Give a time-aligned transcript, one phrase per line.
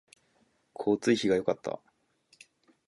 [0.73, 1.79] 交通費が良かった